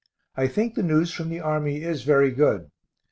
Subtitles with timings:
[0.35, 2.71] I think the news from the Army is very good.